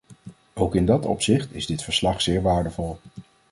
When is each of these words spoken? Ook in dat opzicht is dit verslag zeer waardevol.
Ook 0.53 0.75
in 0.75 0.85
dat 0.85 1.05
opzicht 1.05 1.53
is 1.53 1.65
dit 1.65 1.83
verslag 1.83 2.21
zeer 2.21 2.41
waardevol. 2.41 2.97